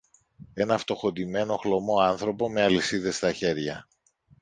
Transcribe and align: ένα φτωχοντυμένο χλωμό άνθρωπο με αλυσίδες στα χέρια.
ένα 0.53 0.77
φτωχοντυμένο 0.77 1.57
χλωμό 1.57 1.97
άνθρωπο 1.99 2.49
με 2.49 2.61
αλυσίδες 2.63 3.15
στα 3.15 3.33
χέρια. 3.33 3.87